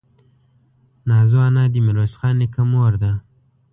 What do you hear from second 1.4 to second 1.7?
انا